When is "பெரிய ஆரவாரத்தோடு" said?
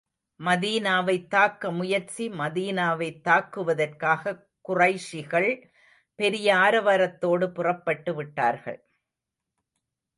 6.15-7.53